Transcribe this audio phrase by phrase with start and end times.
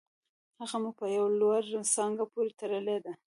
[0.59, 3.13] هغه مو په یوه لوړه څانګه پورې تړلې ده